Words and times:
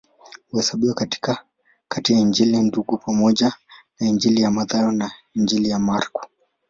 Huhesabiwa 0.51 0.93
kati 1.89 2.13
ya 2.13 2.19
Injili 2.19 2.57
Ndugu 2.57 2.97
pamoja 2.97 3.53
na 3.99 4.07
Injili 4.07 4.41
ya 4.41 4.51
Mathayo 4.51 4.91
na 4.91 5.11
Injili 5.33 5.69
ya 5.69 5.79
Marko. 5.79 6.27